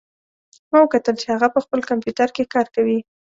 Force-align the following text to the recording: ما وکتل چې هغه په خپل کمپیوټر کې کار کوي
ما 0.71 0.77
وکتل 0.81 1.15
چې 1.21 1.25
هغه 1.33 1.47
په 1.53 1.59
خپل 1.65 1.79
کمپیوټر 1.89 2.27
کې 2.35 2.51
کار 2.53 2.67
کوي 2.75 2.99